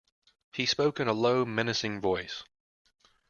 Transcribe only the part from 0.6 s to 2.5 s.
spoke in a low, menacing voice.